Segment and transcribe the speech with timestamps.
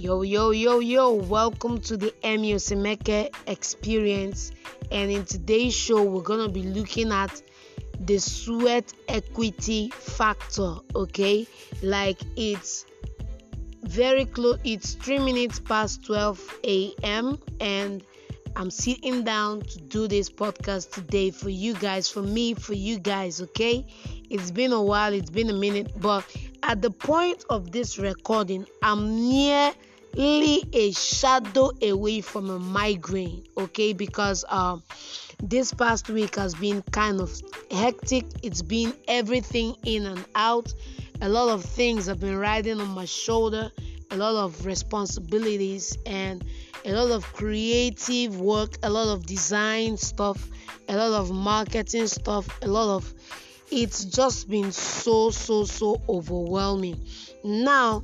[0.00, 4.52] Yo, yo, yo, yo, welcome to the Emmy Osemeka experience.
[4.92, 7.42] And in today's show, we're going to be looking at
[7.98, 10.76] the sweat equity factor.
[10.94, 11.48] Okay,
[11.82, 12.86] like it's
[13.82, 17.40] very close, it's three minutes past 12 a.m.
[17.58, 18.04] and
[18.54, 23.00] I'm sitting down to do this podcast today for you guys, for me, for you
[23.00, 23.40] guys.
[23.40, 23.84] Okay,
[24.30, 26.24] it's been a while, it's been a minute, but
[26.62, 29.74] at the point of this recording, I'm nearly
[30.18, 33.44] a shadow away from a migraine.
[33.56, 34.82] Okay, because um,
[35.42, 37.40] this past week has been kind of
[37.70, 38.24] hectic.
[38.42, 40.72] It's been everything in and out.
[41.20, 43.70] A lot of things have been riding on my shoulder,
[44.10, 46.44] a lot of responsibilities, and
[46.84, 50.48] a lot of creative work, a lot of design stuff,
[50.88, 53.12] a lot of marketing stuff, a lot of
[53.70, 57.04] it's just been so so so overwhelming.
[57.44, 58.02] Now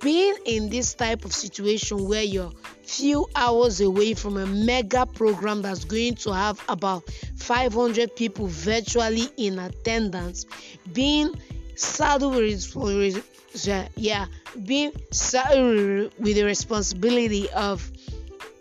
[0.00, 2.52] being in this type of situation where you're
[2.84, 7.02] few hours away from a mega program that's going to have about
[7.36, 10.44] 500 people virtually in attendance
[10.92, 11.34] being
[11.74, 13.24] saddled with
[13.96, 14.26] yeah
[14.66, 17.90] being saddled with the responsibility of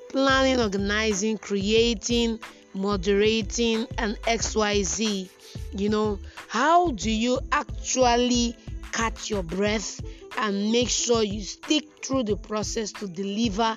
[0.10, 2.40] planning organizing creating
[2.74, 5.30] moderating and xyz
[5.74, 8.56] you know how do you actually
[8.92, 10.02] catch your breath
[10.38, 13.76] and make sure you stick through the process to deliver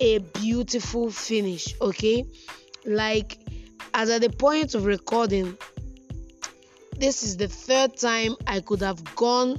[0.00, 2.24] a beautiful finish okay?
[2.86, 3.38] Like
[3.94, 5.56] as at the point of recording
[6.98, 9.58] this is the third time i could have gone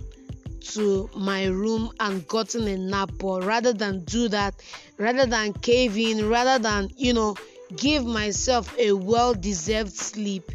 [0.59, 4.53] to my room and gotten a nap or rather than do that
[4.97, 7.36] rather than cave in rather than you know
[7.75, 10.52] give myself a well deserved sleep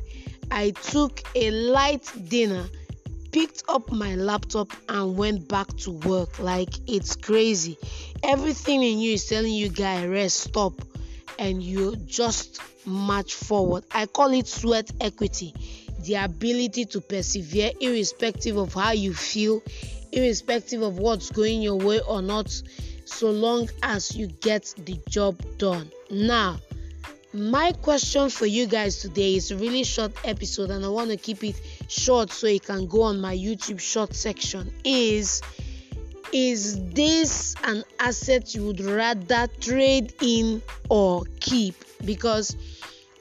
[0.51, 2.67] I took a light dinner,
[3.33, 6.39] picked up my laptop, and went back to work.
[6.39, 7.77] Like it's crazy.
[8.23, 10.75] Everything in you is telling you, guy, rest, stop,
[11.39, 13.85] and you just march forward.
[13.91, 15.55] I call it sweat equity
[16.05, 19.61] the ability to persevere, irrespective of how you feel,
[20.13, 22.49] irrespective of what's going your way or not,
[23.05, 25.91] so long as you get the job done.
[26.09, 26.61] Now,
[27.37, 31.19] my question for you guys today is a really short episode and i want to
[31.19, 34.73] keep it short so it can go on my youtube short section.
[34.85, 35.43] Is
[36.33, 41.75] is this an asset you would rather trade in or keep?
[42.05, 42.57] Because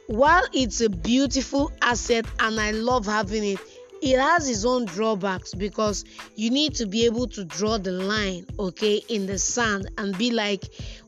[0.08, 3.59] while it's a beautiful asset and i love having it
[4.02, 6.06] it has its own drawbacks because
[6.36, 10.32] you need to be able to draw the line okay in the sand and be
[10.32, 10.64] like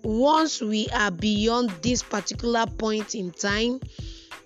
[0.08, 3.78] once we are beyond this particular point in time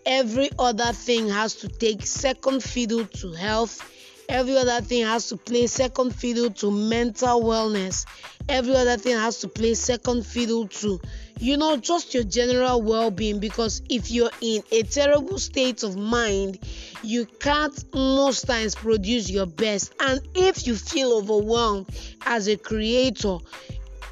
[0.08, 3.88] every other thing has to take second fiddle to health.
[4.28, 8.06] Every other thing has to play second fiddle to mental wellness.
[8.50, 11.00] Every other thing has to play second fiddle to
[11.40, 13.40] you know just your general well-being.
[13.40, 16.58] Because if you're in a terrible state of mind
[17.04, 19.94] you can't most times produce your best.
[20.00, 21.88] And if you feel overwhelmed
[22.26, 23.38] as a creator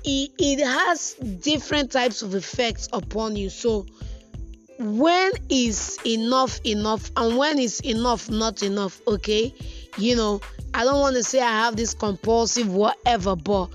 [0.04, 3.86] it, has different types of effects upon you so
[4.80, 9.54] when is enough enough and when is enough not enough okay
[9.98, 10.40] you know
[10.74, 13.68] i don't want to say i have this compulsive whatever but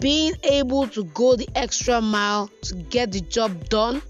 [0.00, 4.02] being able to go the extra mile to get the job done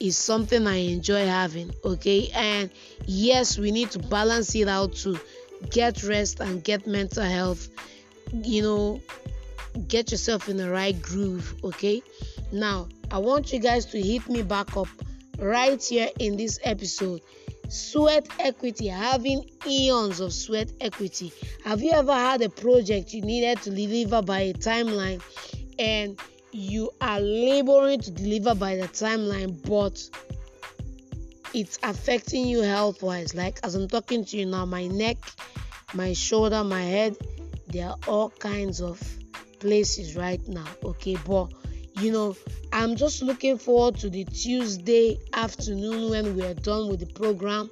[0.00, 1.72] is something I enjoy having.
[1.84, 2.70] Okay, and
[3.06, 5.18] yes, we need to balance it out to
[5.70, 7.68] get rest and get mental health.
[8.32, 9.00] You know,
[9.88, 11.54] get yourself in the right groove.
[11.64, 12.02] Okay,
[12.52, 14.88] now I want you guys to hit me back up
[15.38, 17.20] right here in this episode.
[17.68, 21.32] Sweat equity, having eons of sweat equity.
[21.64, 25.20] Have you ever had a project you needed to deliver by a timeline
[25.78, 26.18] and
[26.52, 30.02] you are laboring to deliver by the timeline, but
[31.52, 33.34] it's affecting you health wise.
[33.34, 35.18] Like as I'm talking to you now, my neck,
[35.94, 37.16] my shoulder, my head,
[37.68, 39.00] there are all kinds of
[39.66, 40.68] places right now.
[40.84, 41.48] Okay, but
[42.00, 42.36] you know,
[42.72, 47.68] I'm just looking forward to the Tuesday afternoon when we are done with the program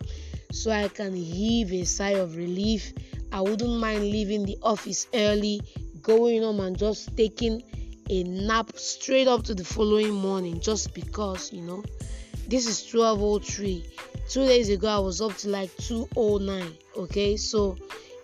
[0.51, 2.93] so I can heave a sigh of relief.
[3.31, 5.61] I wouldn't mind leaving the office early,
[6.03, 7.63] going home and just taking
[8.11, 11.83] a nap straight up to the following morning just because you know
[12.49, 13.83] this is 1203
[14.29, 17.79] two days ago i was up to like 209 okay so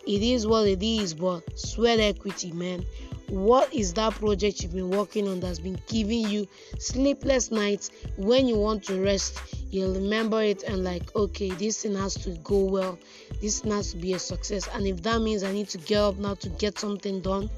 [0.06, 2.84] it is what it is but sweat equity man
[3.30, 6.46] what is that project you've been working on that's been giving you
[6.78, 9.38] sleepless nights when you want to rest
[9.70, 12.98] you'll remember it and like okay this thing has to go well
[13.40, 15.98] this thing has to be a success and if that means i need to get
[15.98, 17.48] up now to get something done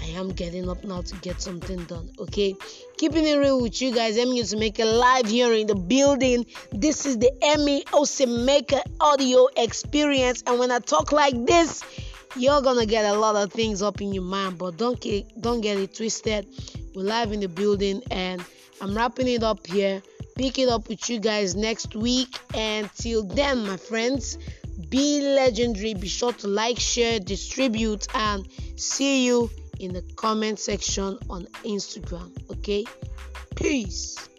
[0.00, 2.10] I am getting up now to get something done.
[2.18, 2.54] Okay,
[2.96, 4.16] keeping it real with you guys.
[4.16, 6.46] Emmy to make a live here in the building.
[6.70, 11.82] This is the Emmy Osemeka audio experience, and when I talk like this,
[12.36, 14.58] you're gonna get a lot of things up in your mind.
[14.58, 16.46] But don't get don't get it twisted.
[16.94, 18.44] We're live in the building, and
[18.80, 20.02] I'm wrapping it up here.
[20.36, 22.38] Pick it up with you guys next week.
[22.54, 24.38] And till then, my friends,
[24.88, 25.94] be legendary.
[25.94, 32.30] Be sure to like, share, distribute, and see you in the comment section on Instagram.
[32.50, 32.84] Okay?
[33.54, 34.29] Peace.